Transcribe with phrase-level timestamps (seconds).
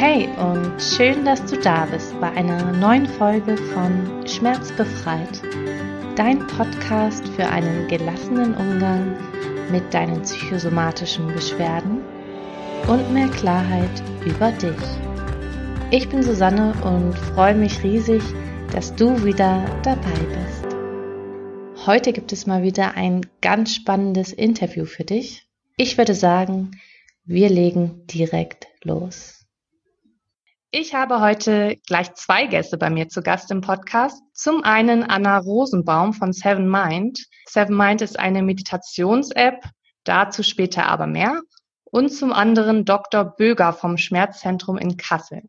[0.00, 5.42] Hey und schön, dass du da bist bei einer neuen Folge von Schmerzbefreit,
[6.14, 9.16] dein Podcast für einen gelassenen Umgang
[9.72, 12.02] mit deinen psychosomatischen Beschwerden
[12.86, 13.90] und mehr Klarheit
[14.24, 14.70] über dich.
[15.90, 18.22] Ich bin Susanne und freue mich riesig,
[18.70, 20.76] dass du wieder dabei bist.
[21.86, 25.48] Heute gibt es mal wieder ein ganz spannendes Interview für dich.
[25.76, 26.70] Ich würde sagen,
[27.24, 29.37] wir legen direkt los.
[30.70, 34.22] Ich habe heute gleich zwei Gäste bei mir zu Gast im Podcast.
[34.34, 37.24] Zum einen Anna Rosenbaum von Seven Mind.
[37.48, 39.64] Seven Mind ist eine Meditations-App,
[40.04, 41.40] dazu später aber mehr.
[41.84, 43.24] Und zum anderen Dr.
[43.24, 45.40] Böger vom Schmerzzentrum in Kassel.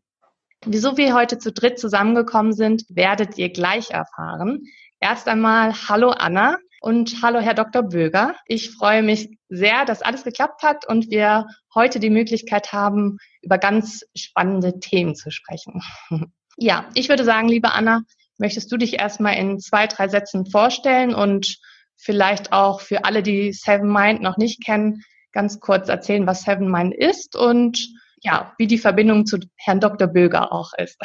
[0.64, 4.62] Wieso wir heute zu dritt zusammengekommen sind, werdet ihr gleich erfahren.
[5.00, 7.82] Erst einmal Hallo Anna und hallo Herr Dr.
[7.82, 8.34] Böger.
[8.46, 13.58] Ich freue mich sehr, dass alles geklappt hat und wir heute die Möglichkeit haben, über
[13.58, 15.82] ganz spannende Themen zu sprechen.
[16.56, 18.02] ja, ich würde sagen, liebe Anna,
[18.38, 21.58] möchtest du dich erstmal in zwei, drei Sätzen vorstellen und
[21.96, 26.70] vielleicht auch für alle, die Seven Mind noch nicht kennen, ganz kurz erzählen, was Seven
[26.70, 27.78] Mind ist und
[28.22, 30.06] ja, wie die Verbindung zu Herrn Dr.
[30.06, 30.98] Böger auch ist.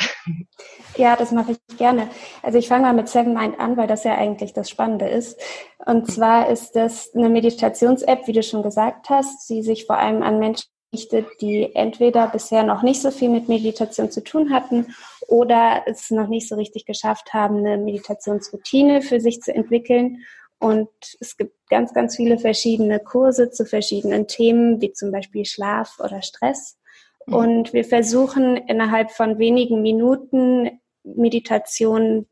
[0.98, 2.10] Ja, das mache ich gerne.
[2.42, 5.38] Also ich fange mal mit Seven Mind an, weil das ja eigentlich das Spannende ist.
[5.86, 10.24] Und zwar ist das eine Meditations-App, wie du schon gesagt hast, die sich vor allem
[10.24, 14.96] an Menschen richtet, die entweder bisher noch nicht so viel mit Meditation zu tun hatten
[15.28, 20.20] oder es noch nicht so richtig geschafft haben, eine Meditationsroutine für sich zu entwickeln.
[20.60, 26.00] Und es gibt ganz, ganz viele verschiedene Kurse zu verschiedenen Themen, wie zum Beispiel Schlaf
[26.00, 26.78] oder Stress.
[27.26, 27.34] Mhm.
[27.34, 32.28] Und wir versuchen innerhalb von wenigen Minuten Meditation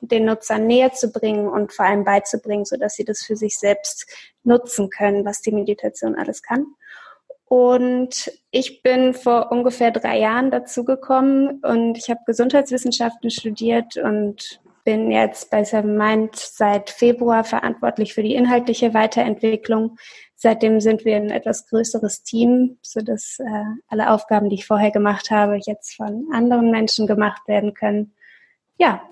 [0.00, 4.06] den Nutzern näher zu bringen und vor allem beizubringen, sodass sie das für sich selbst
[4.44, 6.66] nutzen können, was die Meditation alles kann.
[7.44, 14.60] Und ich bin vor ungefähr drei Jahren dazu gekommen und ich habe Gesundheitswissenschaften studiert und
[14.84, 19.96] bin jetzt bei Seven Mind seit Februar verantwortlich für die inhaltliche Weiterentwicklung
[20.42, 25.30] Seitdem sind wir ein etwas größeres Team, sodass äh, alle Aufgaben, die ich vorher gemacht
[25.30, 28.14] habe, jetzt von anderen Menschen gemacht werden können.
[28.78, 29.02] Ja,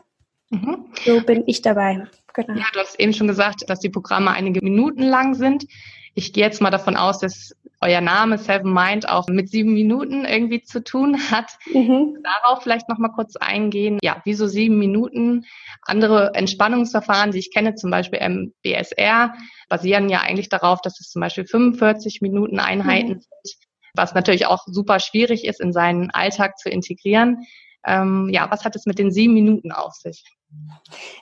[0.51, 0.87] mhm.
[1.05, 2.07] so bin ich dabei.
[2.35, 2.55] Genau.
[2.55, 5.67] Ja, du hast eben schon gesagt, dass die Programme einige Minuten lang sind.
[6.15, 10.25] Ich gehe jetzt mal davon aus, dass euer Name Seven Mind auch mit sieben Minuten
[10.25, 11.59] irgendwie zu tun hat.
[11.73, 12.19] Mhm.
[12.23, 13.99] Darauf vielleicht noch mal kurz eingehen.
[14.03, 15.45] Ja, wieso sieben Minuten?
[15.83, 19.35] Andere Entspannungsverfahren, die ich kenne, zum Beispiel MBSR,
[19.69, 23.21] basieren ja eigentlich darauf, dass es zum Beispiel 45 Minuten Einheiten mhm.
[23.43, 23.57] sind,
[23.95, 27.47] was natürlich auch super schwierig ist, in seinen Alltag zu integrieren.
[27.87, 30.25] Ähm, ja, was hat es mit den sieben Minuten auf sich?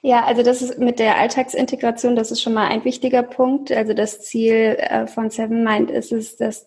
[0.02, 3.72] Ja, also das ist mit der Alltagsintegration, das ist schon mal ein wichtiger Punkt.
[3.72, 6.66] Also das Ziel äh, von Seven Mind ist es, dass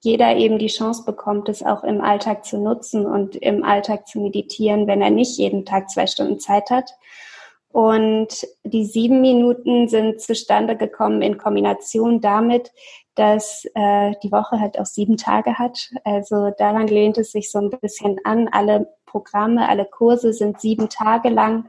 [0.00, 4.20] jeder eben die Chance bekommt, es auch im Alltag zu nutzen und im Alltag zu
[4.20, 6.90] meditieren, wenn er nicht jeden Tag zwei Stunden Zeit hat.
[7.72, 12.70] Und die sieben Minuten sind zustande gekommen in Kombination damit,
[13.14, 15.90] dass äh, die Woche halt auch sieben Tage hat.
[16.04, 18.48] Also daran lehnt es sich so ein bisschen an.
[18.52, 21.68] Alle Programme, alle Kurse sind sieben Tage lang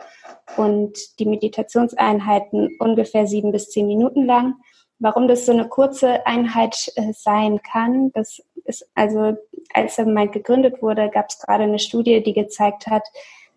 [0.57, 4.55] und die Meditationseinheiten ungefähr sieben bis zehn Minuten lang.
[4.97, 9.37] Warum das so eine kurze Einheit äh, sein kann, das ist also,
[9.75, 13.03] als er mal gegründet wurde, gab es gerade eine Studie, die gezeigt hat,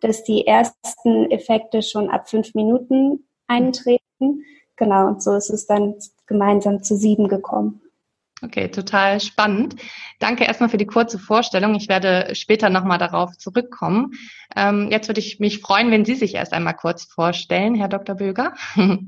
[0.00, 4.44] dass die ersten Effekte schon ab fünf Minuten eintreten.
[4.77, 5.94] Genau, und so ist es dann
[6.27, 7.81] gemeinsam zu sieben gekommen.
[8.43, 9.76] Okay, total spannend.
[10.21, 11.75] Danke erstmal für die kurze Vorstellung.
[11.75, 14.12] Ich werde später nochmal darauf zurückkommen.
[14.54, 18.15] Ähm, jetzt würde ich mich freuen, wenn Sie sich erst einmal kurz vorstellen, Herr Dr.
[18.16, 18.54] Böger.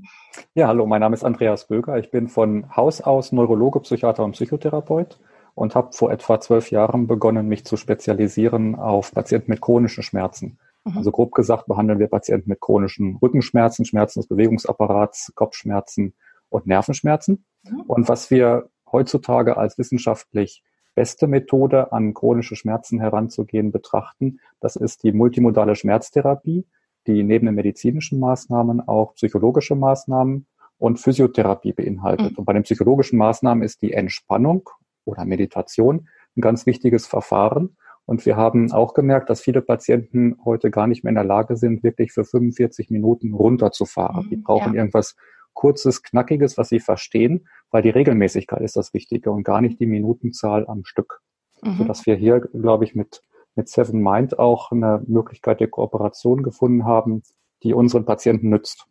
[0.55, 1.99] Ja, hallo, mein Name ist Andreas Böger.
[1.99, 5.19] Ich bin von Haus aus Neurologe, Psychiater und Psychotherapeut
[5.55, 10.59] und habe vor etwa zwölf Jahren begonnen, mich zu spezialisieren auf Patienten mit chronischen Schmerzen.
[10.85, 10.99] Mhm.
[10.99, 16.15] Also grob gesagt behandeln wir Patienten mit chronischen Rückenschmerzen, Schmerzen des Bewegungsapparats, Kopfschmerzen
[16.49, 17.45] und Nervenschmerzen.
[17.65, 17.81] Mhm.
[17.83, 20.63] Und was wir heutzutage als wissenschaftlich
[20.95, 24.41] beste Methode, an chronische Schmerzen heranzugehen, betrachten.
[24.60, 26.66] Das ist die multimodale Schmerztherapie,
[27.07, 30.47] die neben den medizinischen Maßnahmen auch psychologische Maßnahmen
[30.78, 32.33] und Physiotherapie beinhaltet.
[32.33, 32.39] Mhm.
[32.39, 34.69] Und bei den psychologischen Maßnahmen ist die Entspannung
[35.04, 37.77] oder Meditation ein ganz wichtiges Verfahren.
[38.07, 41.57] Und wir haben auch gemerkt, dass viele Patienten heute gar nicht mehr in der Lage
[41.57, 44.27] sind, wirklich für 45 Minuten runterzufahren.
[44.27, 44.81] Mhm, die brauchen ja.
[44.81, 45.16] irgendwas
[45.55, 49.87] kurzes, knackiges, was sie verstehen, weil die Regelmäßigkeit ist das Wichtige und gar nicht die
[49.87, 51.21] Minutenzahl am Stück.
[51.63, 51.77] Mhm.
[51.77, 53.23] Sodass wir hier, glaube ich, mit,
[53.55, 57.23] mit Seven Mind auch eine Möglichkeit der Kooperation gefunden haben,
[57.63, 58.87] die unseren Patienten nützt.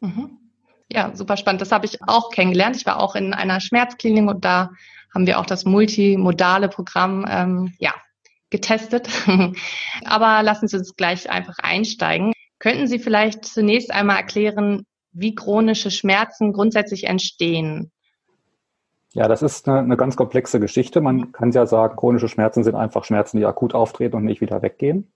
[0.00, 0.38] Mhm.
[0.90, 1.60] Ja, super spannend.
[1.60, 2.76] Das habe ich auch kennengelernt.
[2.76, 4.70] Ich war auch in einer Schmerzklinik und da
[5.14, 7.94] haben wir auch das multimodale Programm ähm, ja,
[8.50, 9.08] getestet.
[10.04, 12.32] Aber lassen Sie uns gleich einfach einsteigen.
[12.58, 17.90] Könnten Sie vielleicht zunächst einmal erklären, wie chronische Schmerzen grundsätzlich entstehen?
[19.12, 21.00] Ja, das ist eine, eine ganz komplexe Geschichte.
[21.00, 24.60] Man kann ja sagen, chronische Schmerzen sind einfach Schmerzen, die akut auftreten und nicht wieder
[24.60, 25.12] weggehen.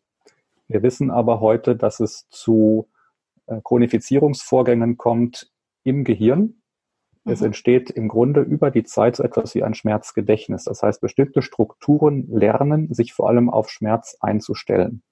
[0.68, 2.88] Wir wissen aber heute, dass es zu
[3.46, 5.50] äh, Chronifizierungsvorgängen kommt
[5.82, 6.62] im Gehirn.
[7.24, 7.46] Es mhm.
[7.46, 10.64] entsteht im Grunde über die Zeit so etwas wie ein Schmerzgedächtnis.
[10.64, 15.02] Das heißt, bestimmte Strukturen lernen, sich vor allem auf Schmerz einzustellen.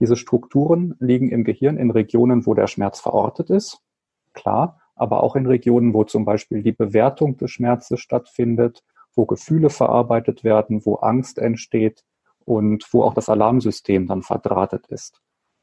[0.00, 3.80] Diese Strukturen liegen im Gehirn in Regionen, wo der Schmerz verortet ist,
[4.38, 8.82] klar, aber auch in Regionen, wo zum Beispiel die Bewertung des Schmerzes stattfindet,
[9.14, 12.04] wo Gefühle verarbeitet werden, wo Angst entsteht
[12.44, 15.20] und wo auch das Alarmsystem dann verdrahtet ist.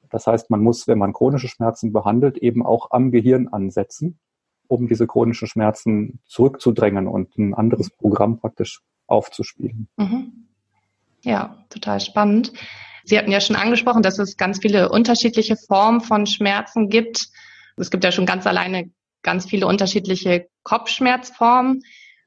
[0.10, 4.19] Das heißt, man muss, wenn man chronische Schmerzen behandelt, eben auch am Gehirn ansetzen,
[4.68, 9.88] um diese chronischen Schmerzen zurückzudrängen und ein anderes Programm praktisch aufzuspielen.
[9.98, 10.48] Mhm.
[11.21, 12.54] Ja, total spannend.
[13.04, 17.30] Sie hatten ja schon angesprochen, dass es ganz viele unterschiedliche Formen von Schmerzen gibt.
[17.77, 18.92] Es gibt ja schon ganz alleine
[19.22, 21.81] ganz viele unterschiedliche Kopfschmerzformen.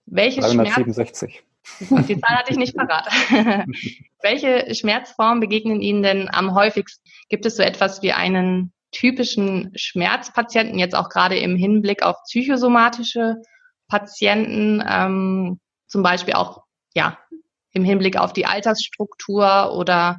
[0.07, 1.33] Welche 367.
[1.33, 3.09] Schmerz die Zahl hatte ich nicht parat.
[4.23, 7.09] Welche Schmerzformen begegnen Ihnen denn am häufigsten?
[7.29, 13.37] Gibt es so etwas wie einen typischen Schmerzpatienten, jetzt auch gerade im Hinblick auf psychosomatische
[13.87, 16.63] Patienten, ähm, zum Beispiel auch
[16.95, 17.19] ja
[17.73, 20.19] im Hinblick auf die Altersstruktur oder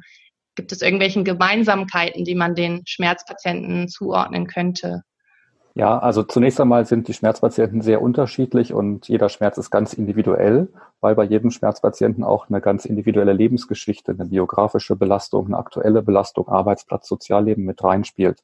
[0.54, 5.02] gibt es irgendwelchen Gemeinsamkeiten, die man den Schmerzpatienten zuordnen könnte?
[5.74, 10.68] Ja, also zunächst einmal sind die Schmerzpatienten sehr unterschiedlich und jeder Schmerz ist ganz individuell,
[11.00, 16.48] weil bei jedem Schmerzpatienten auch eine ganz individuelle Lebensgeschichte, eine biografische Belastung, eine aktuelle Belastung,
[16.48, 18.42] Arbeitsplatz, Sozialleben mit reinspielt.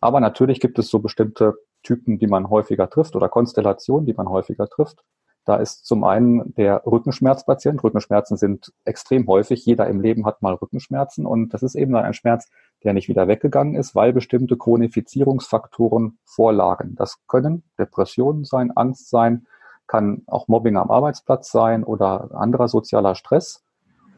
[0.00, 4.28] Aber natürlich gibt es so bestimmte Typen, die man häufiger trifft oder Konstellationen, die man
[4.30, 5.04] häufiger trifft.
[5.44, 7.84] Da ist zum einen der Rückenschmerzpatient.
[7.84, 9.66] Rückenschmerzen sind extrem häufig.
[9.66, 12.48] Jeder im Leben hat mal Rückenschmerzen und das ist eben dann ein Schmerz,
[12.84, 16.94] der nicht wieder weggegangen ist, weil bestimmte Chronifizierungsfaktoren vorlagen.
[16.96, 19.46] Das können Depressionen sein, Angst sein,
[19.86, 23.62] kann auch Mobbing am Arbeitsplatz sein oder anderer sozialer Stress.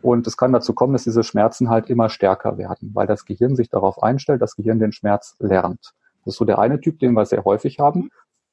[0.02, 3.56] Und es kann dazu kommen, dass diese Schmerzen halt immer stärker werden, weil das Gehirn
[3.56, 5.94] sich darauf einstellt, das Gehirn den Schmerz lernt.
[6.24, 8.10] Das ist so der eine Typ, den wir sehr häufig haben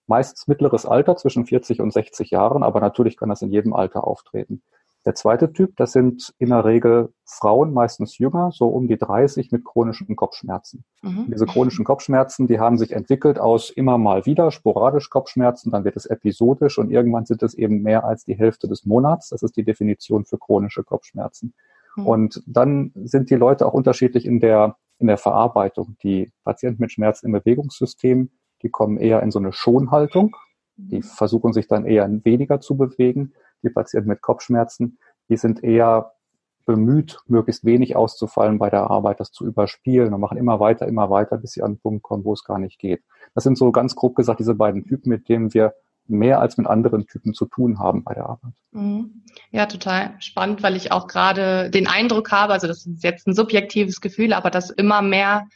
[0.07, 4.05] meistens mittleres Alter zwischen 40 und 60 Jahren, aber natürlich kann das in jedem Alter
[4.05, 4.61] auftreten.
[5.05, 9.51] Der zweite Typ, das sind in der Regel Frauen, meistens jünger, so um die 30
[9.51, 10.85] mit chronischen Kopfschmerzen.
[11.01, 11.25] Mhm.
[11.29, 15.97] Diese chronischen Kopfschmerzen, die haben sich entwickelt aus immer mal wieder sporadisch Kopfschmerzen, dann wird
[15.97, 19.29] es episodisch und irgendwann sind es eben mehr als die Hälfte des Monats.
[19.29, 21.53] Das ist die Definition für chronische Kopfschmerzen.
[21.97, 22.07] Mhm.
[22.07, 25.97] Und dann sind die Leute auch unterschiedlich in der, in der Verarbeitung.
[26.03, 28.29] Die Patienten mit Schmerzen im Bewegungssystem,
[28.61, 30.35] die kommen eher in so eine Schonhaltung.
[30.75, 31.03] Die mhm.
[31.03, 33.33] versuchen sich dann eher weniger zu bewegen.
[33.63, 34.97] Die Patienten mit Kopfschmerzen,
[35.29, 36.13] die sind eher
[36.65, 41.09] bemüht, möglichst wenig auszufallen bei der Arbeit, das zu überspielen und machen immer weiter, immer
[41.09, 43.03] weiter, bis sie an den Punkt kommen, wo es gar nicht geht.
[43.35, 45.73] Das sind so ganz grob gesagt diese beiden Typen, mit denen wir
[46.07, 48.53] mehr als mit anderen Typen zu tun haben bei der Arbeit.
[48.71, 49.23] Mhm.
[49.51, 53.33] Ja, total spannend, weil ich auch gerade den Eindruck habe, also das ist jetzt ein
[53.33, 55.47] subjektives Gefühl, aber dass immer mehr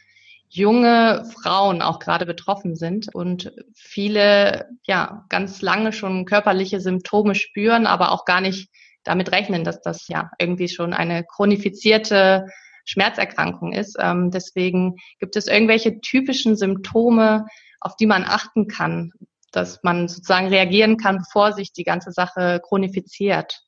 [0.48, 7.86] junge Frauen auch gerade betroffen sind und viele ja ganz lange schon körperliche Symptome spüren,
[7.86, 8.70] aber auch gar nicht
[9.04, 12.46] damit rechnen, dass das ja irgendwie schon eine chronifizierte
[12.84, 13.96] Schmerzerkrankung ist.
[14.00, 17.46] Ähm, deswegen gibt es irgendwelche typischen Symptome,
[17.80, 19.12] auf die man achten kann,
[19.52, 23.62] dass man sozusagen reagieren kann, bevor sich die ganze Sache chronifiziert.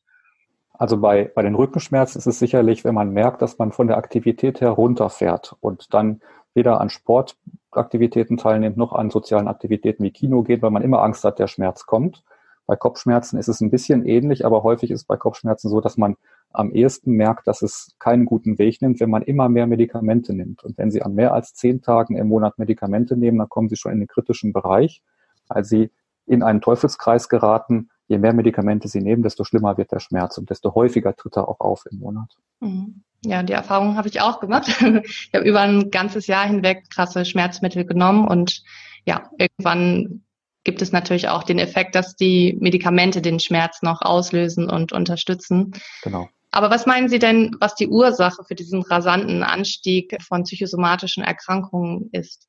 [0.73, 3.99] Also bei, bei den Rückenschmerzen ist es sicherlich, wenn man merkt, dass man von der
[3.99, 6.23] Aktivität her runterfährt und dann
[6.54, 11.25] weder an Sportaktivitäten teilnimmt, noch an sozialen Aktivitäten wie Kino geht, weil man immer Angst
[11.25, 12.23] hat, der Schmerz kommt.
[12.66, 16.16] Bei Kopfschmerzen ist es ein bisschen ähnlich, aber häufig ist bei Kopfschmerzen so, dass man
[16.52, 20.62] am ehesten merkt, dass es keinen guten Weg nimmt, wenn man immer mehr Medikamente nimmt.
[20.62, 23.76] Und wenn Sie an mehr als zehn Tagen im Monat Medikamente nehmen, dann kommen Sie
[23.76, 25.02] schon in den kritischen Bereich,
[25.49, 25.90] weil Sie
[26.26, 27.90] in einen Teufelskreis geraten.
[28.11, 31.49] Je mehr Medikamente Sie nehmen, desto schlimmer wird der Schmerz und desto häufiger tritt er
[31.49, 32.29] auch auf im Monat.
[32.59, 33.05] Mhm.
[33.25, 34.67] Ja, die Erfahrung habe ich auch gemacht.
[34.81, 38.64] Ich habe über ein ganzes Jahr hinweg krasse Schmerzmittel genommen und
[39.07, 40.25] ja, irgendwann
[40.64, 45.71] gibt es natürlich auch den Effekt, dass die Medikamente den Schmerz noch auslösen und unterstützen.
[46.02, 46.29] Genau.
[46.50, 52.09] Aber was meinen Sie denn, was die Ursache für diesen rasanten Anstieg von psychosomatischen Erkrankungen
[52.11, 52.49] ist?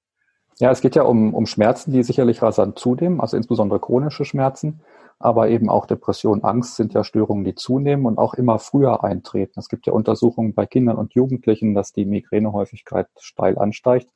[0.57, 4.81] Ja, es geht ja um, um Schmerzen, die sicherlich rasant zunehmen, also insbesondere chronische Schmerzen
[5.23, 9.59] aber eben auch Depression, Angst sind ja Störungen, die zunehmen und auch immer früher eintreten.
[9.59, 14.09] Es gibt ja Untersuchungen bei Kindern und Jugendlichen, dass die Migränehäufigkeit steil ansteigt.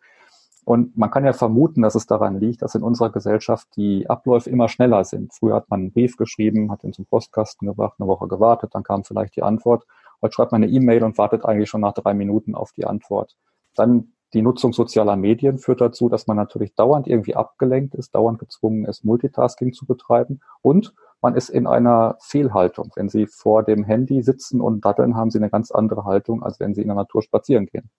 [0.66, 4.50] Und man kann ja vermuten, dass es daran liegt, dass in unserer Gesellschaft die Abläufe
[4.50, 5.32] immer schneller sind.
[5.32, 8.84] Früher hat man einen Brief geschrieben, hat ihn zum Postkasten gebracht, eine Woche gewartet, dann
[8.84, 9.86] kam vielleicht die Antwort.
[10.24, 13.38] Heute schreibt man eine E-Mail und wartet eigentlich schon nach drei Minuten auf die Antwort.
[13.76, 18.38] Dann die Nutzung sozialer Medien führt dazu, dass man natürlich dauernd irgendwie abgelenkt ist, dauernd
[18.38, 22.92] gezwungen ist, Multitasking zu betreiben und man ist in einer Fehlhaltung.
[22.96, 26.60] Wenn Sie vor dem Handy sitzen und daddeln, haben Sie eine ganz andere Haltung, als
[26.60, 27.90] wenn Sie in der Natur spazieren gehen.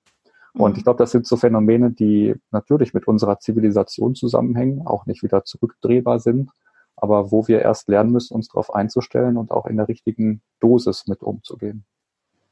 [0.52, 0.76] Und mhm.
[0.76, 5.44] ich glaube, das sind so Phänomene, die natürlich mit unserer Zivilisation zusammenhängen, auch nicht wieder
[5.44, 6.50] zurückdrehbar sind,
[6.96, 11.06] aber wo wir erst lernen müssen, uns darauf einzustellen und auch in der richtigen Dosis
[11.06, 11.86] mit umzugehen.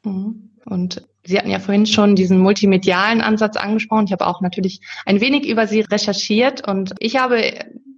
[0.05, 0.51] Mhm.
[0.67, 4.07] Und Sie hatten ja vorhin schon diesen multimedialen Ansatz angesprochen.
[4.07, 7.53] Ich habe auch natürlich ein wenig über Sie recherchiert und ich habe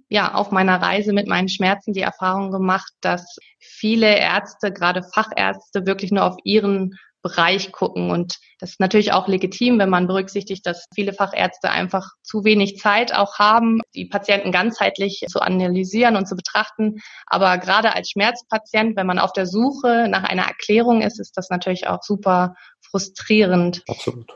[0.09, 5.85] ja auf meiner Reise mit meinen Schmerzen die Erfahrung gemacht, dass viele Ärzte, gerade Fachärzte,
[5.85, 8.11] wirklich nur auf ihren Bereich gucken.
[8.11, 12.77] Und das ist natürlich auch legitim, wenn man berücksichtigt, dass viele Fachärzte einfach zu wenig
[12.77, 16.99] Zeit auch haben, die Patienten ganzheitlich zu analysieren und zu betrachten.
[17.25, 21.49] Aber gerade als Schmerzpatient, wenn man auf der Suche nach einer Erklärung ist, ist das
[21.49, 23.83] natürlich auch super frustrierend.
[23.87, 24.31] Absolut.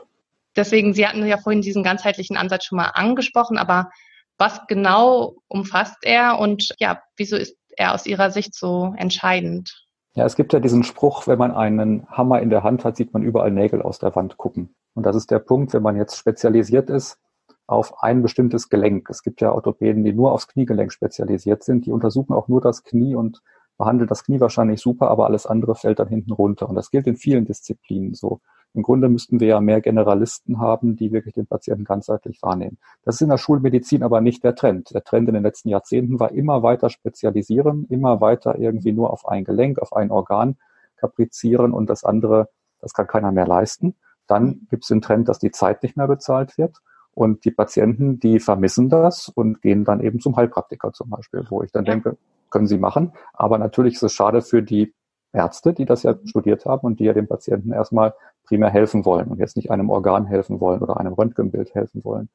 [0.56, 3.90] Deswegen, Sie hatten ja vorhin diesen ganzheitlichen Ansatz schon mal angesprochen, aber
[4.38, 9.86] was genau umfasst er und ja, wieso ist er aus Ihrer Sicht so entscheidend?
[10.14, 13.14] Ja, es gibt ja diesen Spruch, wenn man einen Hammer in der Hand hat, sieht
[13.14, 14.74] man überall Nägel aus der Wand gucken.
[14.94, 17.18] Und das ist der Punkt, wenn man jetzt spezialisiert ist
[17.66, 19.08] auf ein bestimmtes Gelenk.
[19.08, 21.86] Es gibt ja Orthopäden, die nur aufs Kniegelenk spezialisiert sind.
[21.86, 23.42] Die untersuchen auch nur das Knie und
[23.78, 26.68] behandeln das Knie wahrscheinlich super, aber alles andere fällt dann hinten runter.
[26.68, 28.40] Und das gilt in vielen Disziplinen so.
[28.74, 32.78] Im Grunde müssten wir ja mehr Generalisten haben, die wirklich den Patienten ganzheitlich wahrnehmen.
[33.04, 34.94] Das ist in der Schulmedizin aber nicht der Trend.
[34.94, 39.28] Der Trend in den letzten Jahrzehnten war immer weiter spezialisieren, immer weiter irgendwie nur auf
[39.28, 40.56] ein Gelenk, auf ein Organ
[40.96, 42.48] kaprizieren und das andere,
[42.80, 43.94] das kann keiner mehr leisten.
[44.26, 46.78] Dann gibt es den Trend, dass die Zeit nicht mehr bezahlt wird.
[47.14, 51.62] Und die Patienten, die vermissen das und gehen dann eben zum Heilpraktiker zum Beispiel, wo
[51.62, 51.92] ich dann ja.
[51.92, 52.16] denke,
[52.50, 53.12] können sie machen.
[53.34, 54.94] Aber natürlich ist es schade für die
[55.32, 59.28] Ärzte, die das ja studiert haben und die ja dem Patienten erstmal primär helfen wollen
[59.28, 62.28] und jetzt nicht einem Organ helfen wollen oder einem Röntgenbild helfen wollen.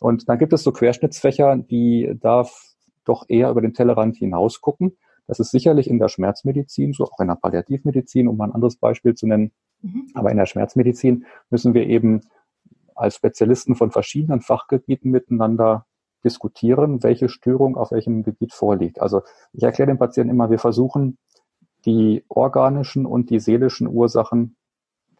[0.00, 2.46] Und dann gibt es so Querschnittsfächer, die da
[3.04, 4.96] doch eher über den Tellerrand hinaus gucken.
[5.26, 8.76] Das ist sicherlich in der Schmerzmedizin, so auch in der Palliativmedizin, um mal ein anderes
[8.76, 9.52] Beispiel zu nennen.
[9.80, 10.08] Mhm.
[10.14, 12.20] Aber in der Schmerzmedizin müssen wir eben
[12.94, 15.86] als Spezialisten von verschiedenen Fachgebieten miteinander
[16.24, 19.00] diskutieren, welche Störung auf welchem Gebiet vorliegt.
[19.00, 19.22] Also
[19.52, 21.18] ich erkläre den Patienten immer, wir versuchen
[21.84, 24.56] die organischen und die seelischen Ursachen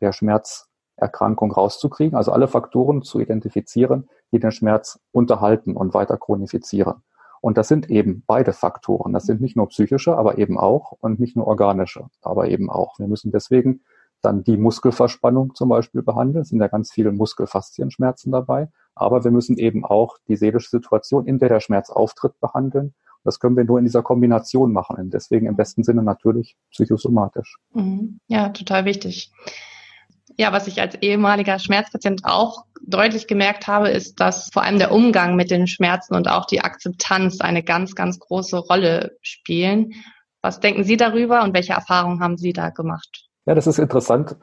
[0.00, 7.02] der Schmerzerkrankung rauszukriegen, also alle Faktoren zu identifizieren, die den Schmerz unterhalten und weiter chronifizieren.
[7.40, 9.12] Und das sind eben beide Faktoren.
[9.12, 12.98] Das sind nicht nur psychische, aber eben auch und nicht nur organische, aber eben auch.
[12.98, 13.82] Wir müssen deswegen
[14.22, 16.42] dann die Muskelverspannung zum Beispiel behandeln.
[16.42, 18.70] Es sind ja ganz viele Muskelfaszienschmerzen dabei.
[18.94, 22.94] Aber wir müssen eben auch die seelische Situation, in der der Schmerz auftritt, behandeln.
[23.24, 24.96] Das können wir nur in dieser Kombination machen.
[24.96, 27.56] Und deswegen im besten Sinne natürlich psychosomatisch.
[27.72, 28.20] Mhm.
[28.28, 29.32] Ja, total wichtig.
[30.36, 34.92] Ja, was ich als ehemaliger Schmerzpatient auch deutlich gemerkt habe, ist, dass vor allem der
[34.92, 39.94] Umgang mit den Schmerzen und auch die Akzeptanz eine ganz, ganz große Rolle spielen.
[40.42, 43.28] Was denken Sie darüber und welche Erfahrungen haben Sie da gemacht?
[43.46, 44.36] Ja, das ist interessant,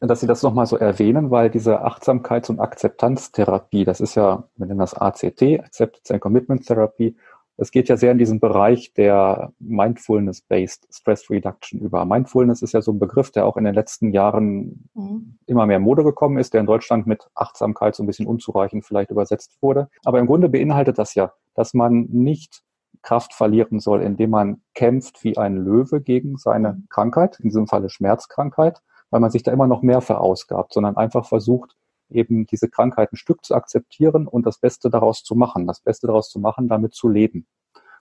[0.00, 4.66] dass Sie das nochmal so erwähnen, weil diese Achtsamkeits- und Akzeptanztherapie, das ist ja, wir
[4.66, 7.16] nennen das ACT, Acceptance and Commitment Therapy,
[7.58, 12.04] es geht ja sehr in diesen Bereich der Mindfulness-Based Stress Reduction über.
[12.04, 15.38] Mindfulness ist ja so ein Begriff, der auch in den letzten Jahren mhm.
[15.46, 19.10] immer mehr Mode gekommen ist, der in Deutschland mit Achtsamkeit so ein bisschen unzureichend vielleicht
[19.10, 19.88] übersetzt wurde.
[20.04, 22.62] Aber im Grunde beinhaltet das ja, dass man nicht
[23.02, 26.86] Kraft verlieren soll, indem man kämpft wie ein Löwe gegen seine mhm.
[26.90, 31.26] Krankheit, in diesem Falle Schmerzkrankheit, weil man sich da immer noch mehr verausgabt, sondern einfach
[31.26, 31.76] versucht,
[32.10, 36.06] eben diese Krankheit ein Stück zu akzeptieren und das Beste daraus zu machen, das Beste
[36.06, 37.46] daraus zu machen, damit zu leben.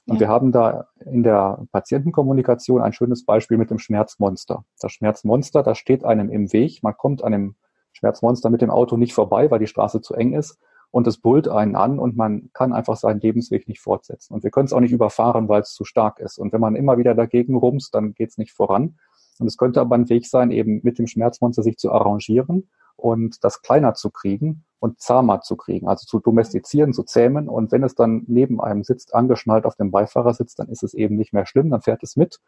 [0.08, 0.22] Und ja.
[0.22, 4.64] wir haben da in der Patientenkommunikation ein schönes Beispiel mit dem Schmerzmonster.
[4.80, 6.84] Das Schmerzmonster, das steht einem im Weg.
[6.84, 7.56] Man kommt einem
[7.92, 10.60] Schmerzmonster mit dem Auto nicht vorbei, weil die Straße zu eng ist.
[10.92, 14.34] Und es bullt einen an und man kann einfach seinen Lebensweg nicht fortsetzen.
[14.34, 16.38] Und wir können es auch nicht überfahren, weil es zu stark ist.
[16.38, 18.98] Und wenn man immer wieder dagegen rumst, dann geht es nicht voran.
[19.40, 22.70] Und es könnte aber ein Weg sein, eben mit dem Schmerzmonster sich zu arrangieren
[23.06, 27.48] und das kleiner zu kriegen und zahmer zu kriegen, also zu domestizieren, zu zähmen.
[27.48, 31.16] Und wenn es dann neben einem sitzt, angeschnallt auf dem Beifahrersitz, dann ist es eben
[31.16, 32.40] nicht mehr schlimm, dann fährt es mit.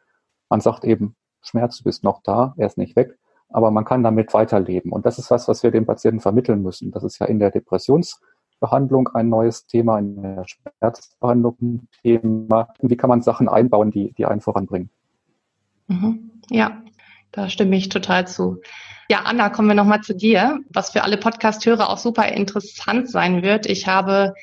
[0.50, 4.02] Man sagt eben, Schmerz, du bist noch da, er ist nicht weg, aber man kann
[4.02, 4.92] damit weiterleben.
[4.92, 6.90] Und das ist was, was wir den Patienten vermitteln müssen.
[6.90, 12.70] Das ist ja in der Depressionsbehandlung ein neues Thema, in der Schmerzbehandlung ein Thema.
[12.82, 14.90] Wie kann man Sachen einbauen, die, die einen voranbringen?
[15.86, 16.32] Mhm.
[16.50, 16.82] Ja,
[17.32, 18.62] da stimme ich total zu.
[19.10, 23.42] Ja, Anna, kommen wir nochmal zu dir, was für alle Podcast-Hörer auch super interessant sein
[23.42, 23.66] wird.
[23.66, 24.34] Ich habe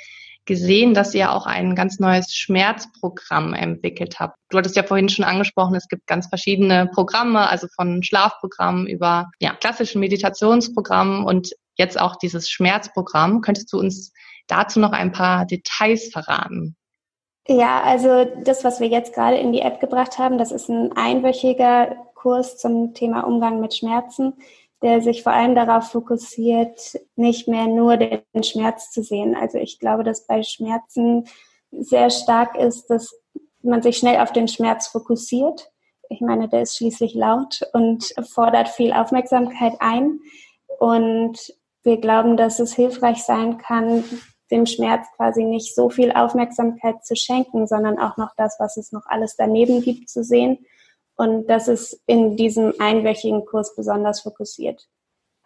[0.47, 4.37] gesehen, dass ihr auch ein ganz neues Schmerzprogramm entwickelt habt.
[4.51, 9.31] Du hattest ja vorhin schon angesprochen, es gibt ganz verschiedene Programme, also von Schlafprogrammen über
[9.39, 13.41] ja, klassischen Meditationsprogrammen und jetzt auch dieses Schmerzprogramm.
[13.41, 14.13] Könntest du uns
[14.47, 16.77] dazu noch ein paar Details verraten?
[17.47, 20.93] Ja, also das, was wir jetzt gerade in die App gebracht haben, das ist ein
[20.97, 24.33] einwöchiger Kurs zum Thema Umgang mit Schmerzen
[24.85, 29.35] der sich vor allem darauf fokussiert, nicht mehr nur den Schmerz zu sehen.
[29.35, 31.25] Also ich glaube, dass bei Schmerzen
[31.71, 33.19] sehr stark ist, dass
[33.63, 35.71] man sich schnell auf den Schmerz fokussiert.
[36.11, 40.21] Ich meine, der ist schließlich laut und fordert viel Aufmerksamkeit ein.
[40.79, 41.39] Und
[41.83, 44.05] wir glauben, dass es hilfreich sein kann,
[44.51, 48.93] dem Schmerz quasi nicht so viel Aufmerksamkeit zu schenken, sondern auch noch das, was es
[48.93, 50.59] noch alles daneben gibt, zu sehen
[51.17, 54.89] und das ist in diesem einwöchigen Kurs besonders fokussiert.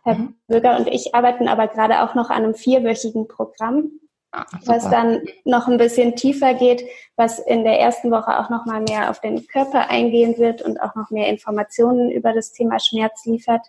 [0.02, 0.36] Herr mhm.
[0.46, 3.90] Bürger und ich arbeiten aber gerade auch noch an einem vierwöchigen Programm,
[4.32, 6.84] ah, was dann noch ein bisschen tiefer geht,
[7.16, 10.80] was in der ersten Woche auch noch mal mehr auf den Körper eingehen wird und
[10.80, 13.66] auch noch mehr Informationen über das Thema Schmerz liefert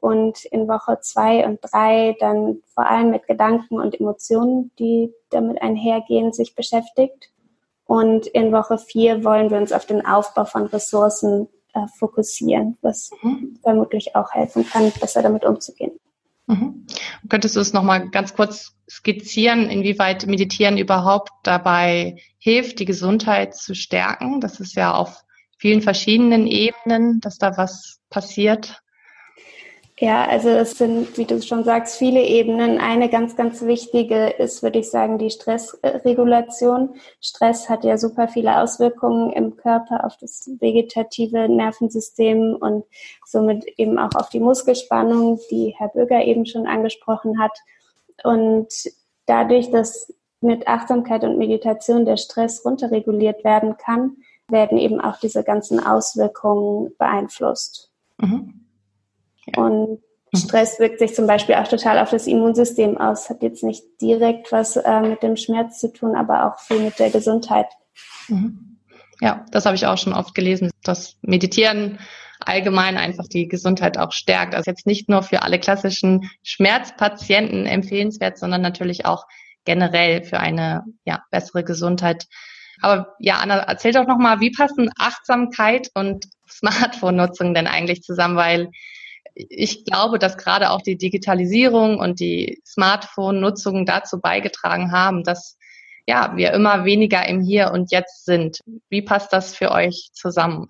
[0.00, 5.62] und in Woche zwei und drei dann vor allem mit Gedanken und Emotionen, die damit
[5.62, 7.30] einhergehen, sich beschäftigt.
[7.86, 13.10] Und in Woche vier wollen wir uns auf den Aufbau von Ressourcen äh, fokussieren, was
[13.22, 13.58] mhm.
[13.62, 15.92] vermutlich auch helfen kann, besser damit umzugehen.
[16.46, 16.86] Mhm.
[17.28, 23.74] Könntest du es nochmal ganz kurz skizzieren, inwieweit Meditieren überhaupt dabei hilft, die Gesundheit zu
[23.74, 24.40] stärken?
[24.40, 25.24] Das ist ja auf
[25.58, 28.82] vielen verschiedenen Ebenen, dass da was passiert.
[30.04, 32.76] Ja, also es sind, wie du schon sagst, viele Ebenen.
[32.76, 36.96] Eine ganz, ganz wichtige ist, würde ich sagen, die Stressregulation.
[37.22, 42.84] Stress hat ja super viele Auswirkungen im Körper auf das vegetative Nervensystem und
[43.24, 47.58] somit eben auch auf die Muskelspannung, die Herr Böger eben schon angesprochen hat.
[48.24, 48.68] Und
[49.24, 54.18] dadurch, dass mit Achtsamkeit und Meditation der Stress runterreguliert werden kann,
[54.50, 57.90] werden eben auch diese ganzen Auswirkungen beeinflusst.
[58.18, 58.63] Mhm.
[59.56, 60.00] Und
[60.32, 60.36] mhm.
[60.36, 63.28] Stress wirkt sich zum Beispiel auch total auf das Immunsystem aus.
[63.30, 66.98] Hat jetzt nicht direkt was äh, mit dem Schmerz zu tun, aber auch viel mit
[66.98, 67.66] der Gesundheit.
[68.28, 68.78] Mhm.
[69.20, 71.98] Ja, das habe ich auch schon oft gelesen, dass Meditieren
[72.40, 74.54] allgemein einfach die Gesundheit auch stärkt.
[74.54, 79.24] Also jetzt nicht nur für alle klassischen Schmerzpatienten empfehlenswert, sondern natürlich auch
[79.64, 82.26] generell für eine ja, bessere Gesundheit.
[82.82, 88.36] Aber ja, Anna, erzähl doch nochmal, wie passen Achtsamkeit und Smartphone-Nutzung denn eigentlich zusammen?
[88.36, 88.68] Weil
[89.34, 95.58] ich glaube, dass gerade auch die Digitalisierung und die Smartphone-Nutzung dazu beigetragen haben, dass
[96.06, 98.60] ja, wir immer weniger im Hier und Jetzt sind.
[98.90, 100.68] Wie passt das für euch zusammen?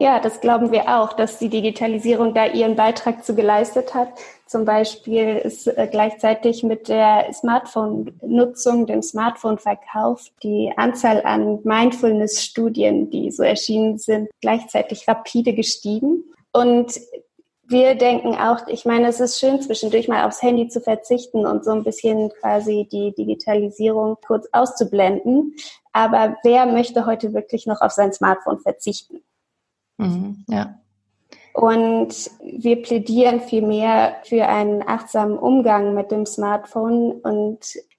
[0.00, 4.10] Ja, das glauben wir auch, dass die Digitalisierung da ihren Beitrag zu geleistet hat.
[4.46, 13.32] Zum Beispiel ist äh, gleichzeitig mit der Smartphone-Nutzung, dem Smartphone-Verkauf, die Anzahl an Mindfulness-Studien, die
[13.32, 16.22] so erschienen sind, gleichzeitig rapide gestiegen.
[16.52, 16.92] Und
[17.68, 21.64] wir denken auch, ich meine, es ist schön, zwischendurch mal aufs Handy zu verzichten und
[21.64, 25.54] so ein bisschen quasi die Digitalisierung kurz auszublenden.
[25.92, 29.20] Aber wer möchte heute wirklich noch auf sein Smartphone verzichten?
[29.98, 30.78] Mhm, ja.
[31.52, 37.58] Und wir plädieren vielmehr für einen achtsamen Umgang mit dem Smartphone und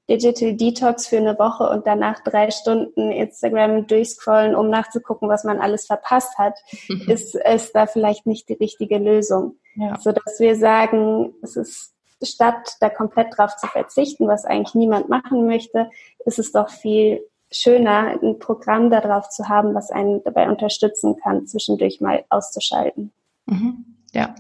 [0.10, 5.60] Digital Detox für eine Woche und danach drei Stunden Instagram durchscrollen, um nachzugucken, was man
[5.60, 6.56] alles verpasst hat,
[6.88, 7.02] mhm.
[7.10, 9.58] ist, ist da vielleicht nicht die richtige Lösung.
[9.76, 9.98] Ja.
[10.00, 15.10] So dass wir sagen, es ist statt da komplett drauf zu verzichten, was eigentlich niemand
[15.10, 15.90] machen möchte,
[16.26, 21.48] ist es doch viel schöner, ein Programm darauf zu haben, was einen dabei unterstützen kann,
[21.48, 23.12] zwischendurch mal auszuschalten.
[23.46, 23.86] Mhm.
[24.14, 24.36] Ja,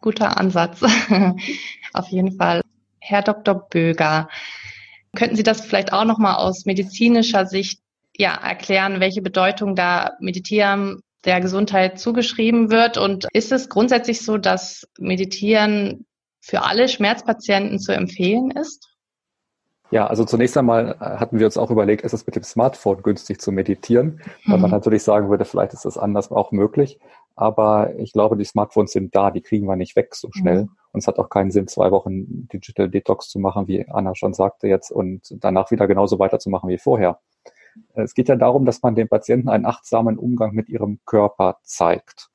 [0.00, 0.82] guter Ansatz.
[1.92, 2.60] Auf jeden Fall.
[3.00, 3.54] Herr Dr.
[3.54, 4.28] Böger,
[5.14, 7.80] Könnten Sie das vielleicht auch nochmal aus medizinischer Sicht
[8.16, 12.98] ja, erklären, welche Bedeutung da Meditieren der Gesundheit zugeschrieben wird?
[12.98, 16.06] Und ist es grundsätzlich so, dass Meditieren
[16.40, 18.88] für alle Schmerzpatienten zu empfehlen ist?
[19.90, 23.02] Ja, also zunächst einmal äh, hatten wir uns auch überlegt, ist es mit dem Smartphone
[23.02, 24.20] günstig zu meditieren?
[24.46, 24.62] Weil mhm.
[24.62, 26.98] man natürlich sagen würde, vielleicht ist das anders auch möglich.
[27.36, 30.62] Aber ich glaube, die Smartphones sind da, die kriegen wir nicht weg so schnell.
[30.64, 30.70] Mhm.
[30.94, 34.32] Und es hat auch keinen Sinn, zwei Wochen Digital Detox zu machen, wie Anna schon
[34.32, 37.18] sagte jetzt, und danach wieder genauso weiterzumachen wie vorher.
[37.94, 42.30] Es geht ja darum, dass man den Patienten einen achtsamen Umgang mit ihrem Körper zeigt.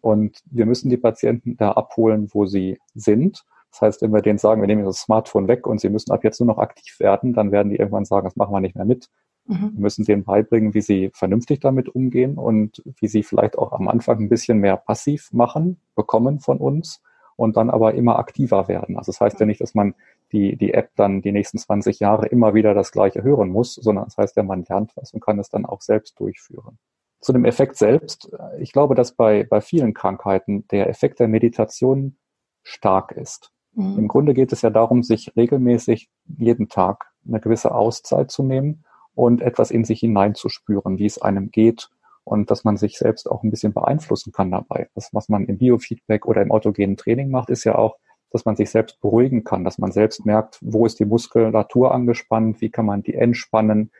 [0.00, 3.44] Und wir müssen die Patienten da abholen, wo sie sind.
[3.70, 6.24] Das heißt, wenn wir denen sagen, wir nehmen das Smartphone weg und sie müssen ab
[6.24, 8.86] jetzt nur noch aktiv werden, dann werden die irgendwann sagen, das machen wir nicht mehr
[8.86, 9.08] mit.
[9.46, 9.70] Mhm.
[9.74, 13.86] Wir müssen denen beibringen, wie sie vernünftig damit umgehen und wie sie vielleicht auch am
[13.86, 17.00] Anfang ein bisschen mehr passiv machen, bekommen von uns
[17.40, 18.98] und dann aber immer aktiver werden.
[18.98, 19.94] Also das heißt ja nicht, dass man
[20.30, 24.04] die, die App dann die nächsten 20 Jahre immer wieder das Gleiche hören muss, sondern
[24.04, 26.78] das heißt ja, man lernt was und kann es dann auch selbst durchführen.
[27.22, 28.30] Zu dem Effekt selbst.
[28.58, 32.18] Ich glaube, dass bei, bei vielen Krankheiten der Effekt der Meditation
[32.62, 33.50] stark ist.
[33.72, 33.98] Mhm.
[33.98, 38.84] Im Grunde geht es ja darum, sich regelmäßig jeden Tag eine gewisse Auszeit zu nehmen
[39.14, 41.88] und etwas in sich hineinzuspüren, wie es einem geht
[42.30, 44.88] und dass man sich selbst auch ein bisschen beeinflussen kann dabei.
[44.94, 47.96] Das, was man im Biofeedback oder im autogenen Training macht, ist ja auch,
[48.30, 52.60] dass man sich selbst beruhigen kann, dass man selbst merkt, wo ist die Muskulatur angespannt,
[52.60, 53.90] wie kann man die entspannen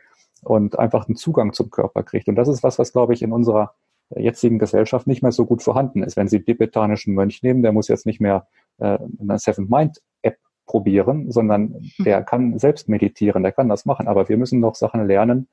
[0.43, 2.29] und einfach einen Zugang zum Körper kriegt.
[2.29, 3.73] Und das ist was, was, glaube ich, in unserer
[4.15, 6.15] jetzigen Gesellschaft nicht mehr so gut vorhanden ist.
[6.15, 10.37] Wenn Sie tibetanischen Mönch nehmen, der muss jetzt nicht mehr äh, eine Seven Mind App
[10.65, 12.05] probieren, sondern hm.
[12.05, 14.07] der kann selbst meditieren, der kann das machen.
[14.07, 15.49] Aber wir müssen noch Sachen lernen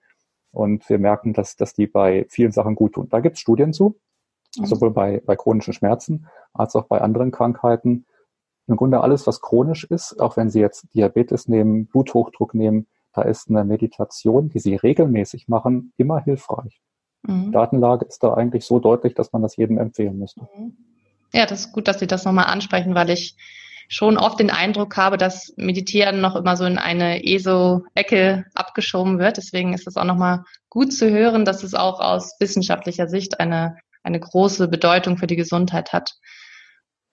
[0.53, 3.09] und wir merken, dass, dass die bei vielen Sachen gut tun.
[3.09, 3.99] Da gibt es Studien zu,
[4.57, 4.67] mhm.
[4.67, 8.07] sowohl bei, bei chronischen Schmerzen als auch bei anderen Krankheiten.
[8.67, 13.23] Im Grunde alles, was chronisch ist, auch wenn Sie jetzt Diabetes nehmen, Bluthochdruck nehmen, da
[13.23, 16.81] ist eine Meditation, die Sie regelmäßig machen, immer hilfreich.
[17.23, 17.53] Mhm.
[17.53, 20.43] Datenlage ist da eigentlich so deutlich, dass man das jedem empfehlen müsste.
[20.57, 20.77] Mhm.
[21.33, 23.37] Ja, das ist gut, dass Sie das nochmal ansprechen, weil ich
[23.89, 29.39] schon oft den Eindruck habe, dass Meditieren noch immer so in eine ESO-Ecke abgeschoben wird.
[29.39, 33.77] Deswegen ist es auch nochmal gut zu hören, dass es auch aus wissenschaftlicher Sicht eine,
[34.03, 36.13] eine große Bedeutung für die Gesundheit hat.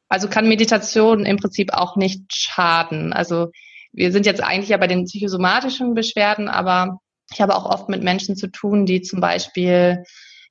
[0.10, 3.14] Also kann Meditation im Prinzip auch nicht schaden.
[3.14, 3.52] Also
[3.94, 7.00] wir sind jetzt eigentlich ja bei den psychosomatischen Beschwerden, aber
[7.32, 10.04] ich habe auch oft mit Menschen zu tun, die zum Beispiel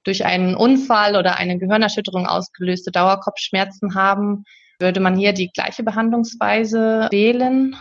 [0.05, 4.45] durch einen Unfall oder eine Gehirnerschütterung ausgelöste Dauerkopfschmerzen haben.
[4.79, 7.77] Würde man hier die gleiche Behandlungsweise wählen?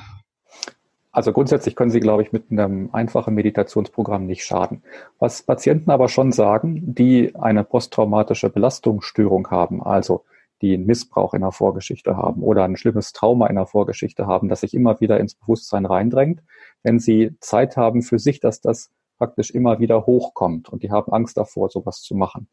[1.12, 4.82] Also grundsätzlich können Sie, glaube ich, mit einem einfachen Meditationsprogramm nicht schaden.
[5.20, 10.26] Was Patienten aber schon sagen, die eine posttraumatische Belastungsstörung haben, also
[10.64, 14.50] die einen Missbrauch in der Vorgeschichte haben oder ein schlimmes Trauma in der Vorgeschichte haben,
[14.50, 16.42] das sich immer wieder ins Bewusstsein reindrängt,
[16.82, 21.14] wenn sie Zeit haben für sich, dass das praktisch immer wieder hochkommt und die haben
[21.14, 22.48] Angst davor, sowas zu machen.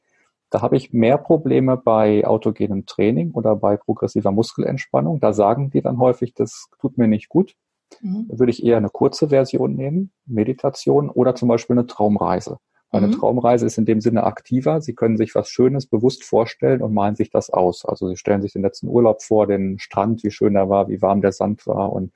[0.50, 5.20] Da habe ich mehr Probleme bei autogenem Training oder bei progressiver Muskelentspannung.
[5.20, 7.54] Da sagen die dann häufig, das tut mir nicht gut.
[8.00, 8.26] Mhm.
[8.28, 12.58] Da würde ich eher eine kurze Version nehmen, Meditation oder zum Beispiel eine Traumreise.
[12.92, 13.12] Eine mhm.
[13.12, 14.80] Traumreise ist in dem Sinne aktiver.
[14.80, 17.84] Sie können sich was Schönes bewusst vorstellen und malen sich das aus.
[17.84, 21.00] Also Sie stellen sich den letzten Urlaub vor, den Strand, wie schön er war, wie
[21.00, 22.12] warm der Sand war und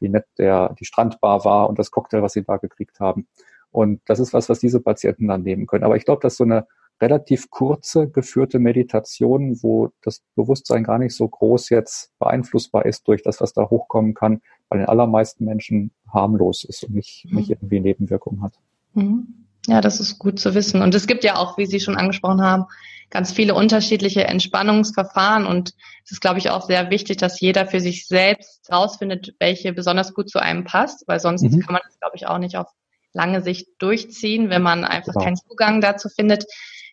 [0.00, 3.26] wie nett der, die Strandbar war und das Cocktail, was Sie da gekriegt haben.
[3.70, 5.84] Und das ist was, was diese Patienten dann nehmen können.
[5.84, 6.66] Aber ich glaube, dass so eine
[7.00, 13.22] relativ kurze geführte Meditation, wo das Bewusstsein gar nicht so groß jetzt beeinflussbar ist durch
[13.22, 17.36] das, was da hochkommen kann, bei den allermeisten Menschen harmlos ist und nicht, mhm.
[17.36, 18.54] nicht irgendwie Nebenwirkungen hat.
[18.94, 19.46] Mhm.
[19.66, 20.80] Ja, das ist gut zu wissen.
[20.80, 22.64] Und es gibt ja auch, wie Sie schon angesprochen haben,
[23.10, 25.46] ganz viele unterschiedliche Entspannungsverfahren.
[25.46, 29.74] Und es ist, glaube ich, auch sehr wichtig, dass jeder für sich selbst herausfindet, welche
[29.74, 31.60] besonders gut zu einem passt, weil sonst mhm.
[31.60, 32.68] kann man das, glaube ich, auch nicht auf
[33.12, 35.24] lange Sicht durchziehen, wenn man einfach genau.
[35.24, 36.44] keinen Zugang dazu findet.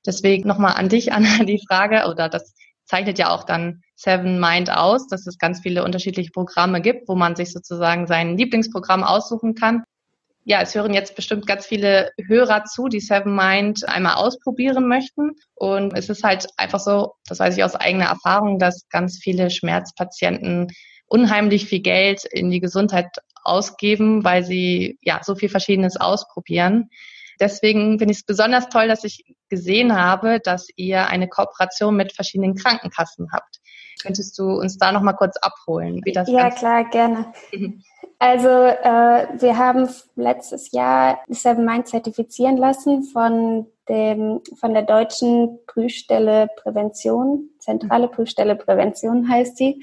[0.05, 2.53] Deswegen nochmal an dich, Anna, die Frage, oder das
[2.85, 7.15] zeichnet ja auch dann Seven Mind aus, dass es ganz viele unterschiedliche Programme gibt, wo
[7.15, 9.83] man sich sozusagen sein Lieblingsprogramm aussuchen kann
[10.47, 15.31] ja, es hören jetzt bestimmt ganz viele Hörer zu, die Seven Mind einmal ausprobieren möchten.
[15.55, 19.49] Und es ist halt einfach so, das weiß ich aus eigener Erfahrung, dass ganz viele
[19.49, 20.71] Schmerzpatienten
[21.07, 23.07] unheimlich viel Geld in die Gesundheit
[23.43, 26.89] ausgeben, weil sie ja so viel Verschiedenes ausprobieren.
[27.39, 32.13] Deswegen finde ich es besonders toll, dass ich gesehen habe, dass ihr eine Kooperation mit
[32.13, 33.59] verschiedenen Krankenkassen habt.
[34.01, 36.01] Könntest du uns da noch mal kurz abholen?
[36.03, 37.33] Wie das ja, klar, gerne.
[37.51, 37.81] Mhm.
[38.19, 45.59] Also äh, wir haben letztes Jahr Seven Mind zertifizieren lassen von dem von der deutschen
[45.67, 49.81] Prüfstelle Prävention, zentrale Prüfstelle Prävention heißt sie.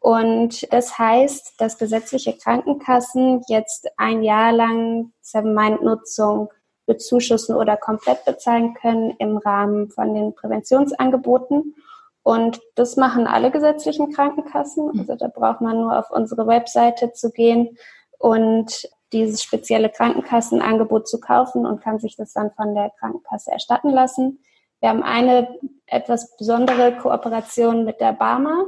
[0.00, 6.50] Und das heißt, dass gesetzliche Krankenkassen jetzt ein Jahr lang Seven Mind Nutzung
[6.90, 11.76] bezuschussen oder komplett bezahlen können im Rahmen von den Präventionsangeboten.
[12.24, 14.90] Und das machen alle gesetzlichen Krankenkassen.
[14.98, 17.78] Also da braucht man nur auf unsere Webseite zu gehen
[18.18, 23.90] und dieses spezielle Krankenkassenangebot zu kaufen und kann sich das dann von der Krankenkasse erstatten
[23.90, 24.40] lassen.
[24.80, 25.48] Wir haben eine
[25.86, 28.64] etwas besondere Kooperation mit der Barmer,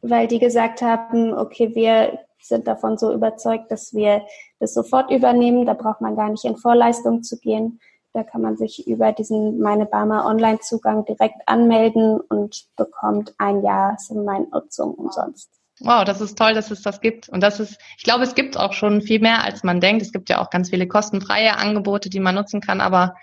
[0.00, 4.22] weil die gesagt haben, okay, wir sind davon so überzeugt, dass wir
[4.58, 5.66] das sofort übernehmen.
[5.66, 7.80] Da braucht man gar nicht in Vorleistung zu gehen.
[8.12, 13.96] Da kann man sich über diesen Meine Barmer Online-Zugang direkt anmelden und bekommt ein Jahr
[14.10, 15.50] Nutzung umsonst.
[15.80, 17.28] Wow, das ist toll, dass es das gibt.
[17.28, 20.02] Und das ist, ich glaube, es gibt auch schon viel mehr, als man denkt.
[20.02, 23.14] Es gibt ja auch ganz viele kostenfreie Angebote, die man nutzen kann, aber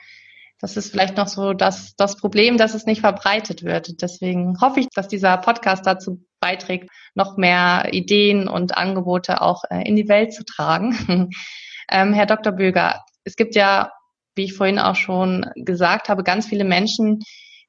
[0.62, 4.02] Das ist vielleicht noch so das, das Problem, dass es nicht verbreitet wird.
[4.02, 9.88] Deswegen hoffe ich, dass dieser Podcast dazu beiträgt, noch mehr Ideen und Angebote auch äh,
[9.88, 11.30] in die Welt zu tragen.
[11.92, 12.54] ähm, Herr Dr.
[12.54, 13.92] Böger, es gibt ja,
[14.36, 17.20] wie ich vorhin auch schon gesagt habe, ganz viele Menschen,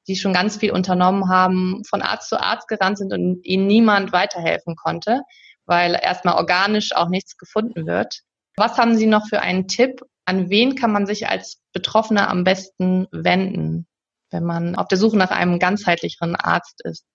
[0.07, 4.11] die schon ganz viel unternommen haben, von Arzt zu Arzt gerannt sind und ihnen niemand
[4.11, 5.21] weiterhelfen konnte,
[5.65, 8.21] weil erstmal organisch auch nichts gefunden wird.
[8.55, 12.43] Was haben Sie noch für einen Tipp, an wen kann man sich als Betroffener am
[12.43, 13.87] besten wenden,
[14.31, 17.05] wenn man auf der Suche nach einem ganzheitlicheren Arzt ist?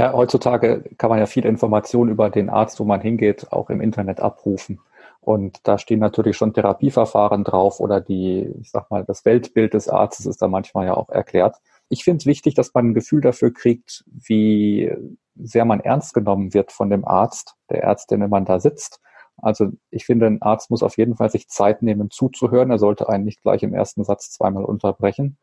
[0.00, 3.82] Ja, heutzutage kann man ja viel Informationen über den Arzt, wo man hingeht, auch im
[3.82, 4.80] Internet abrufen.
[5.20, 9.90] Und da stehen natürlich schon Therapieverfahren drauf oder die, ich sag mal, das Weltbild des
[9.90, 11.56] Arztes ist da manchmal ja auch erklärt.
[11.90, 14.90] Ich finde es wichtig, dass man ein Gefühl dafür kriegt, wie
[15.34, 19.02] sehr man ernst genommen wird von dem Arzt, der Ärztin, wenn man da sitzt.
[19.36, 22.70] Also ich finde, ein Arzt muss auf jeden Fall sich Zeit nehmen, zuzuhören.
[22.70, 25.36] Er sollte einen nicht gleich im ersten Satz zweimal unterbrechen.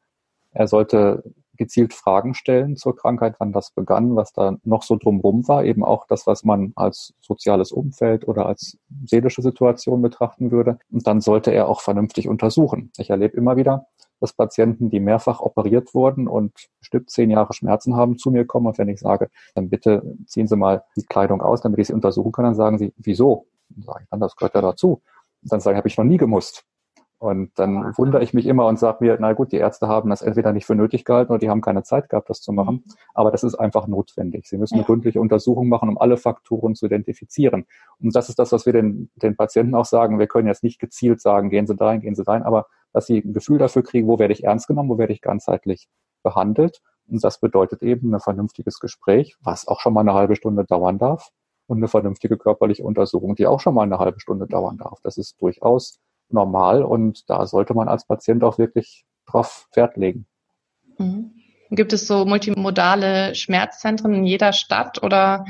[0.52, 1.22] Er sollte
[1.58, 5.84] gezielt Fragen stellen zur Krankheit, wann das begann, was da noch so drumrum war, eben
[5.84, 10.80] auch das, was man als soziales Umfeld oder als seelische Situation betrachten würde.
[10.92, 12.92] Und dann sollte er auch vernünftig untersuchen.
[12.98, 13.88] Ich erlebe immer wieder,
[14.20, 18.68] dass Patienten, die mehrfach operiert wurden und bestimmt zehn Jahre Schmerzen haben, zu mir kommen.
[18.68, 21.94] Und wenn ich sage, dann bitte ziehen Sie mal die Kleidung aus, damit ich sie
[21.94, 23.46] untersuchen kann, dann sagen sie, wieso?
[23.70, 25.02] Dann sage ich dann, das gehört ja dazu.
[25.44, 26.66] Und dann sage ich, habe ich noch nie gemusst.
[27.20, 30.22] Und dann wundere ich mich immer und sage mir, na gut, die Ärzte haben das
[30.22, 32.84] entweder nicht für nötig gehalten oder die haben keine Zeit gehabt, das zu machen.
[32.86, 32.94] Mhm.
[33.16, 34.48] Aber das ist einfach notwendig.
[34.48, 37.66] Sie müssen eine gründliche Untersuchung machen, um alle Faktoren zu identifizieren.
[38.00, 40.20] Und das ist das, was wir den, den Patienten auch sagen.
[40.20, 42.68] Wir können jetzt nicht gezielt sagen, gehen Sie da rein, gehen Sie da rein, aber
[42.94, 45.88] dass sie ein Gefühl dafür kriegen, wo werde ich ernst genommen, wo werde ich ganzheitlich
[46.24, 46.82] behandelt.
[47.08, 50.98] Und das bedeutet eben ein vernünftiges Gespräch, was auch schon mal eine halbe Stunde dauern
[50.98, 51.30] darf
[51.68, 55.00] und eine vernünftige körperliche Untersuchung, die auch schon mal eine halbe Stunde dauern darf.
[55.04, 60.26] Das ist durchaus normal und da sollte man als Patient auch wirklich drauf Wert legen.
[60.98, 61.32] Mhm.
[61.70, 65.46] Gibt es so multimodale Schmerzzentren in jeder Stadt oder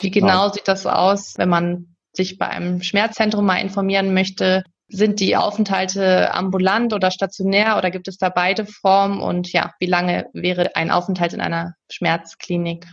[0.00, 0.52] wie genau Nein.
[0.54, 4.64] sieht das aus, wenn man sich bei einem Schmerzzentrum mal informieren möchte?
[4.88, 9.20] Sind die Aufenthalte ambulant oder stationär oder gibt es da beide Formen?
[9.20, 12.86] Und ja, wie lange wäre ein Aufenthalt in einer Schmerzklinik?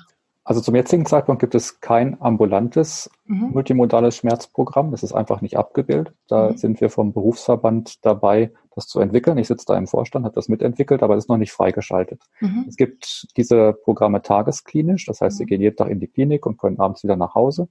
[0.49, 3.51] Also zum jetzigen Zeitpunkt gibt es kein ambulantes mhm.
[3.51, 4.89] multimodales Schmerzprogramm.
[4.89, 6.15] Das ist einfach nicht abgebildet.
[6.27, 6.57] Da mhm.
[6.57, 9.37] sind wir vom Berufsverband dabei, das zu entwickeln.
[9.37, 12.23] Ich sitze da im Vorstand, habe das mitentwickelt, aber es ist noch nicht freigeschaltet.
[12.39, 12.65] Mhm.
[12.67, 15.49] Es gibt diese Programme tagesklinisch, das heißt, Sie mhm.
[15.49, 17.67] gehen jeden Tag in die Klinik und können abends wieder nach Hause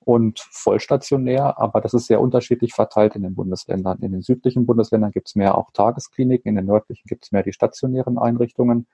[0.00, 3.98] und vollstationär, aber das ist sehr unterschiedlich verteilt in den Bundesländern.
[4.00, 7.42] In den südlichen Bundesländern gibt es mehr auch Tageskliniken, in den nördlichen gibt es mehr
[7.42, 8.86] die stationären Einrichtungen.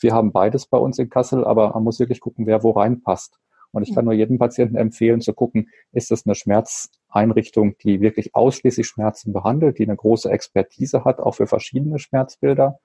[0.00, 3.38] Wir haben beides bei uns in Kassel, aber man muss wirklich gucken, wer wo reinpasst.
[3.72, 8.34] Und ich kann nur jedem Patienten empfehlen zu gucken, ist das eine Schmerzeinrichtung, die wirklich
[8.34, 12.78] ausschließlich Schmerzen behandelt, die eine große Expertise hat, auch für verschiedene Schmerzbilder?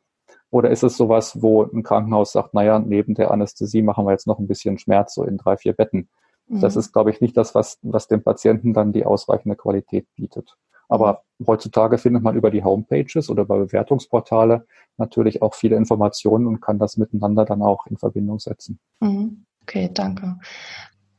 [0.50, 4.26] Oder ist es sowas, wo ein Krankenhaus sagt, naja, neben der Anästhesie machen wir jetzt
[4.26, 6.10] noch ein bisschen Schmerz, so in drei, vier Betten.
[6.52, 10.58] Das ist, glaube ich, nicht das, was, was dem Patienten dann die ausreichende Qualität bietet.
[10.90, 14.66] Aber heutzutage findet man über die Homepages oder über Bewertungsportale
[14.98, 18.80] natürlich auch viele Informationen und kann das miteinander dann auch in Verbindung setzen.
[19.00, 19.46] Mhm.
[19.62, 20.38] Okay, danke.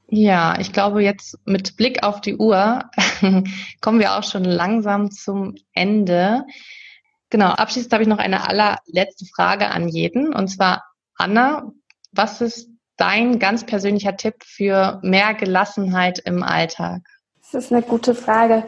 [0.08, 2.90] Ja, ich glaube, jetzt mit Blick auf die Uhr
[3.80, 6.44] kommen wir auch schon langsam zum Ende.
[7.30, 10.34] Genau, abschließend habe ich noch eine allerletzte Frage an jeden.
[10.34, 10.82] Und zwar,
[11.14, 11.70] Anna,
[12.10, 17.02] was ist dein ganz persönlicher Tipp für mehr Gelassenheit im Alltag?
[17.40, 18.64] Das ist eine gute Frage.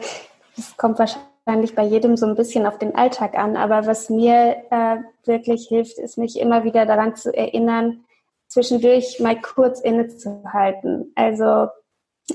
[0.55, 3.57] Das kommt wahrscheinlich bei jedem so ein bisschen auf den Alltag an.
[3.57, 8.05] Aber was mir äh, wirklich hilft, ist mich immer wieder daran zu erinnern,
[8.47, 11.11] zwischendurch mal kurz innezuhalten.
[11.15, 11.67] Also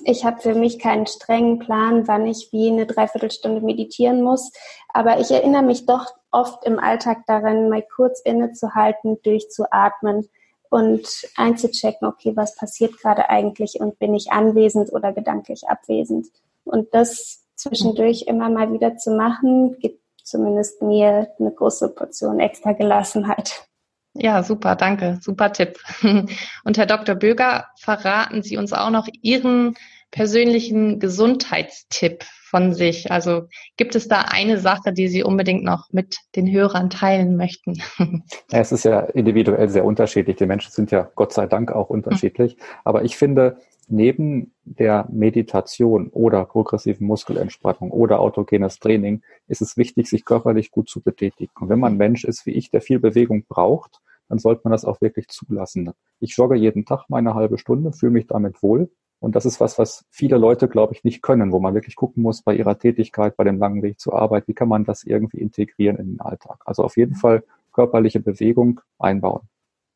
[0.04, 4.52] ich habe für mich keinen strengen Plan, wann ich wie eine Dreiviertelstunde meditieren muss.
[4.92, 10.28] Aber ich erinnere mich doch oft im Alltag daran, mal kurz innezuhalten, durchzuatmen
[10.70, 16.26] und einzuchecken, okay, was passiert gerade eigentlich und bin ich anwesend oder gedanklich abwesend.
[16.64, 22.72] Und das zwischendurch immer mal wieder zu machen, gibt zumindest mir eine große Portion extra
[22.72, 23.68] Gelassenheit.
[24.14, 25.78] Ja, super, danke, super Tipp.
[26.02, 27.14] Und Herr Dr.
[27.14, 29.74] Böger, verraten Sie uns auch noch Ihren
[30.10, 33.12] persönlichen Gesundheitstipp von sich?
[33.12, 37.82] Also gibt es da eine Sache, die Sie unbedingt noch mit den Hörern teilen möchten?
[38.50, 40.36] Ja, es ist ja individuell sehr unterschiedlich.
[40.36, 42.56] Die Menschen sind ja Gott sei Dank auch unterschiedlich.
[42.82, 50.08] Aber ich finde, neben der Meditation oder progressiven Muskelentspannung oder autogenes Training ist es wichtig,
[50.08, 51.52] sich körperlich gut zu betätigen.
[51.60, 54.84] Und wenn man Mensch ist wie ich, der viel Bewegung braucht, dann sollte man das
[54.84, 55.90] auch wirklich zulassen.
[56.20, 58.90] Ich jogge jeden Tag meine halbe Stunde, fühle mich damit wohl.
[59.20, 62.22] Und das ist was, was viele Leute, glaube ich, nicht können, wo man wirklich gucken
[62.22, 65.38] muss bei ihrer Tätigkeit, bei dem langen Weg zur Arbeit, wie kann man das irgendwie
[65.38, 66.62] integrieren in den Alltag.
[66.66, 69.48] Also auf jeden Fall körperliche Bewegung einbauen.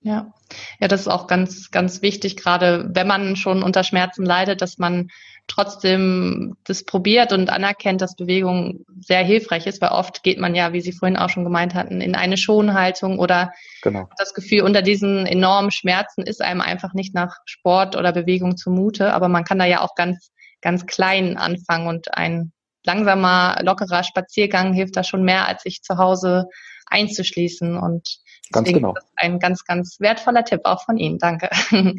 [0.03, 0.33] Ja,
[0.81, 4.79] ja, das ist auch ganz, ganz wichtig, gerade wenn man schon unter Schmerzen leidet, dass
[4.79, 5.09] man
[5.47, 10.73] trotzdem das probiert und anerkennt, dass Bewegung sehr hilfreich ist, weil oft geht man ja,
[10.73, 14.09] wie Sie vorhin auch schon gemeint hatten, in eine Schonhaltung oder genau.
[14.19, 19.13] das Gefühl, unter diesen enormen Schmerzen ist einem einfach nicht nach Sport oder Bewegung zumute,
[19.13, 22.53] aber man kann da ja auch ganz, ganz klein anfangen und ein
[22.85, 26.47] langsamer, lockerer Spaziergang hilft da schon mehr, als sich zu Hause
[26.87, 28.93] einzuschließen und Ganz genau.
[28.93, 31.19] Das ist ein ganz, ganz wertvoller Tipp auch von Ihnen.
[31.19, 31.49] Danke.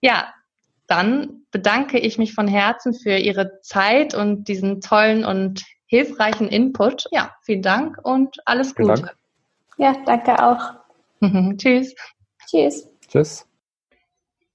[0.00, 0.32] ja,
[0.86, 7.06] dann bedanke ich mich von Herzen für Ihre Zeit und diesen tollen und hilfreichen Input.
[7.10, 8.88] Ja, vielen Dank und alles Gute.
[8.88, 9.16] Dank.
[9.76, 10.74] Ja, danke auch.
[11.56, 11.94] Tschüss.
[12.46, 12.88] Tschüss.
[13.08, 13.46] Tschüss.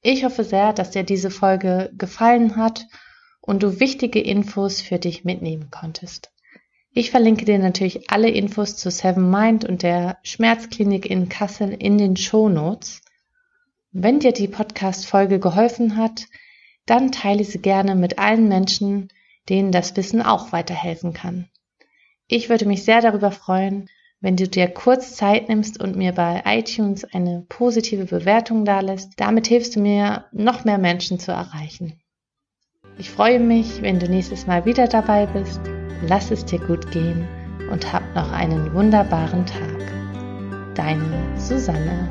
[0.01, 2.85] Ich hoffe sehr, dass dir diese Folge gefallen hat
[3.41, 6.31] und du wichtige Infos für dich mitnehmen konntest.
[6.91, 11.99] Ich verlinke dir natürlich alle Infos zu Seven Mind und der Schmerzklinik in Kassel in
[11.99, 13.01] den Show Notes.
[13.91, 16.25] Wenn dir die Podcast-Folge geholfen hat,
[16.87, 19.09] dann teile sie gerne mit allen Menschen,
[19.49, 21.47] denen das Wissen auch weiterhelfen kann.
[22.27, 23.87] Ich würde mich sehr darüber freuen,
[24.19, 29.13] wenn du dir kurz Zeit nimmst und mir bei iTunes eine positive Bewertung dalässt.
[29.17, 31.99] Damit hilfst du mir, noch mehr Menschen zu erreichen.
[32.97, 35.61] Ich freue mich, wenn du nächstes Mal wieder dabei bist
[36.07, 37.27] lass es dir gut gehen
[37.71, 40.73] und hab noch einen wunderbaren Tag.
[40.75, 41.03] Deine
[41.35, 42.09] Susanne.